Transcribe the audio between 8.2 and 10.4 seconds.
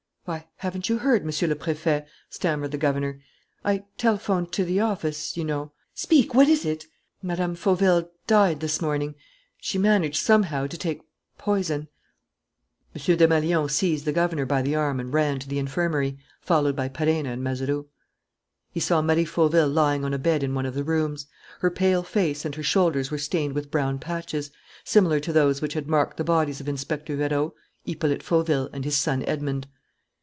died this morning. She managed